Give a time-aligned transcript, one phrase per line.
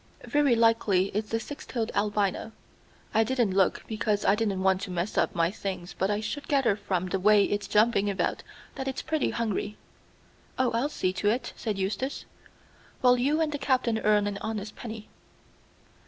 [0.25, 2.53] Very likely it's the six toed albino.
[3.13, 6.47] I didn't look, because I didn't want to mess up my things but I should
[6.47, 8.41] gather from the way it's jumping about
[8.73, 9.77] that it's pretty hungry."
[10.57, 12.25] "Oh, I'll see to it," said Eustace,
[13.01, 15.07] "while you and the Captain earn an honest penny."